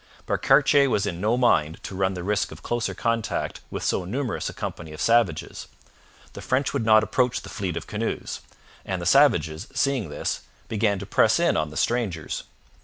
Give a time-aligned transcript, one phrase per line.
[0.25, 4.03] But Cartier was in no mind to run the risk of closer contact with so
[4.03, 5.67] numerous a company of savages.
[6.33, 8.39] The French would not approach the fleet of canoes,
[8.83, 12.45] and the savages, seeing this, began to press in on the strangers.